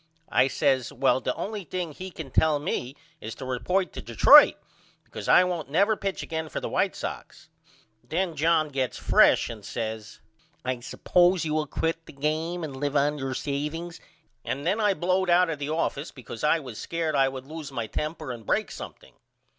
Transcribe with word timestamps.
I 0.31 0.47
says 0.47 0.91
Well 0.91 1.21
the 1.21 1.35
only 1.35 1.63
thing 1.63 1.91
he 1.91 2.09
can 2.09 2.31
tell 2.31 2.57
me 2.57 2.95
is 3.19 3.35
to 3.35 3.45
report 3.45 3.93
to 3.93 4.01
Detroit 4.01 4.55
because 5.03 5.27
I 5.29 5.43
won't 5.43 5.69
never 5.69 5.95
pitch 5.95 6.23
again 6.23 6.49
for 6.49 6.59
the 6.59 6.67
White 6.69 6.95
Sox. 6.95 7.49
Then 8.03 8.35
John 8.35 8.69
gets 8.69 8.97
fresh 8.97 9.47
and 9.47 9.63
says 9.63 10.19
I 10.65 10.79
suppose 10.79 11.45
you 11.45 11.53
will 11.53 11.67
quit 11.67 12.07
the 12.07 12.13
game 12.13 12.63
and 12.63 12.75
live 12.77 12.95
on 12.95 13.19
your 13.19 13.35
saveings 13.35 13.99
and 14.43 14.65
then 14.65 14.79
I 14.81 14.95
blowed 14.95 15.29
out 15.29 15.51
of 15.51 15.59
the 15.59 15.69
office 15.69 16.09
because 16.09 16.43
I 16.43 16.57
was 16.59 16.79
scared 16.79 17.15
I 17.15 17.29
would 17.29 17.45
loose 17.45 17.71
my 17.71 17.85
temper 17.85 18.31
and 18.31 18.43
break 18.43 18.71
something. 18.71 19.13